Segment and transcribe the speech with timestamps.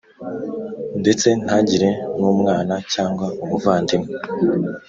[1.01, 1.89] Ndetse ntagire
[2.19, 4.09] n umwana cyangwa umuvandimwe